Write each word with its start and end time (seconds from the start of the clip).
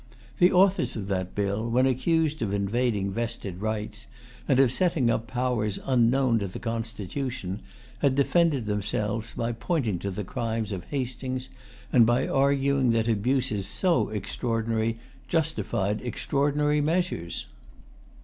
The 0.39 0.51
authors 0.51 0.95
of 0.95 1.09
that 1.09 1.35
bill, 1.35 1.69
when 1.69 1.85
accused 1.85 2.41
of 2.41 2.55
invading 2.55 3.11
vested 3.11 3.61
rights, 3.61 4.07
and 4.47 4.59
of 4.59 4.71
setting 4.71 5.11
up 5.11 5.27
powers 5.27 5.77
unknown 5.85 6.39
to 6.39 6.47
the 6.47 6.57
Constitution, 6.57 7.61
had 7.99 8.15
defended 8.15 8.65
themselves 8.65 9.35
by 9.35 9.51
pointing 9.51 9.99
to 9.99 10.09
the 10.09 10.23
crimes 10.23 10.71
of 10.71 10.85
Hastings, 10.85 11.49
and 11.93 12.07
by 12.07 12.27
arguing 12.27 12.89
that 12.89 13.07
abuses 13.07 13.67
so 13.67 14.09
extraordinary 14.09 14.97
justified 15.27 16.01
extraordinary 16.01 16.81
measures. 16.81 17.45